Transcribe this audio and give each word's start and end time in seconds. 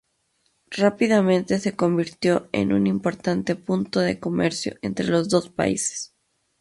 Rápidamente 0.71 1.59
se 1.59 1.75
convirtió 1.75 2.49
en 2.53 2.73
un 2.73 2.87
importante 2.87 3.55
punto 3.55 3.99
de 3.99 4.19
comercio 4.19 4.79
entre 4.81 5.05
los 5.05 5.29
dos 5.29 5.49
países. 5.49 6.15